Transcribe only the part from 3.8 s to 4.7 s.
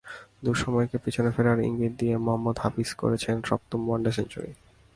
One day century.